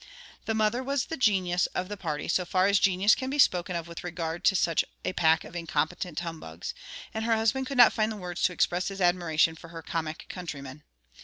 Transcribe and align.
The 0.45 0.55
mother 0.55 0.81
was 0.81 1.05
the 1.05 1.15
genius 1.15 1.67
of 1.75 1.87
the 1.87 1.95
party, 1.95 2.27
so 2.27 2.43
far 2.43 2.65
as 2.65 2.79
genius 2.79 3.13
can 3.13 3.29
be 3.29 3.37
spoken 3.37 3.75
of 3.75 3.87
with 3.87 4.03
regard 4.03 4.43
to 4.45 4.55
such 4.55 4.83
a 5.05 5.13
pack 5.13 5.43
of 5.43 5.55
incompetent 5.55 6.21
humbugs; 6.21 6.73
and 7.13 7.23
her 7.23 7.35
husband 7.35 7.67
could 7.67 7.77
not 7.77 7.93
find 7.93 8.19
words 8.19 8.41
to 8.45 8.51
express 8.53 8.87
his 8.87 8.99
admiration 8.99 9.53
for 9.53 9.67
her 9.67 9.83
comic 9.83 10.25
countryman. 10.27 10.81